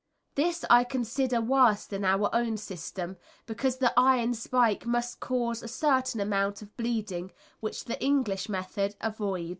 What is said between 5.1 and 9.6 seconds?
cause a certain amount of bleeding, which the English method avoids.